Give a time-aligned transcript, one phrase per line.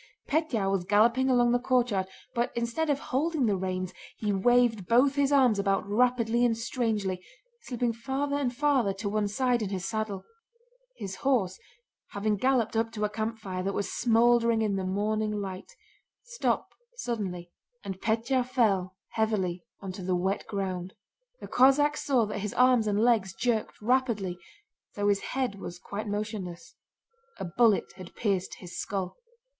[0.27, 5.13] Pétya was galloping along the courtyard, but instead of holding the reins he waved both
[5.13, 7.23] his arms about rapidly and strangely,
[7.61, 10.25] slipping farther and farther to one side in his saddle.
[10.97, 11.59] His horse,
[12.13, 15.75] having galloped up to a campfire that was smoldering in the morning light,
[16.23, 17.51] stopped suddenly,
[17.83, 20.95] and Pétya fell heavily on to the wet ground.
[21.41, 24.39] The Cossacks saw that his arms and legs jerked rapidly
[24.95, 26.73] though his head was quite motionless.
[27.37, 29.17] A bullet had pierced his skull.